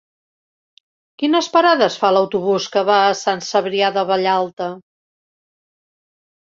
[1.23, 4.75] Quines parades fa l'autobús que va a Sant Cebrià de Vallalta?